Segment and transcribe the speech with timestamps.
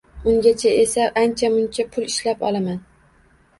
[0.29, 2.83] Ungacha esa ancha-muncha pul ishlab olaman